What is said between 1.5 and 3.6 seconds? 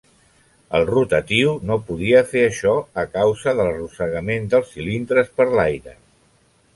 no podia fer això a causa